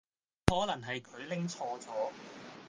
[0.47, 1.91] 只可能係佢拎錯咗